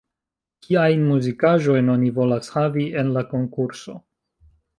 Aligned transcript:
Kiajn 0.67 1.03
muzikaĵojn 1.09 1.91
oni 1.97 2.09
volas 2.17 2.51
havi 2.55 2.87
en 3.03 3.13
la 3.19 3.25
konkurso? 3.35 3.97